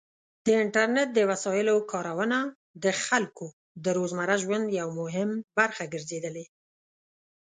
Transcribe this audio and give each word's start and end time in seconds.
د 0.45 0.47
انټرنیټ 0.63 1.09
د 1.13 1.19
وسایلو 1.31 1.75
کارونه 1.91 2.37
د 2.83 2.85
خلکو 3.05 3.47
د 3.83 3.85
روزمره 3.97 4.35
ژوند 4.43 4.65
یو 4.79 4.87
مهم 5.01 5.29
برخه 5.57 5.83
ګرځېدلې. 5.93 6.45